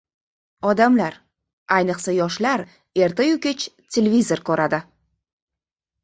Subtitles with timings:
[0.67, 1.17] Odamlar,
[1.75, 2.63] ayniqsa, yoshlar
[3.07, 3.65] ertayu kech
[3.97, 4.81] televizor ko‘radi.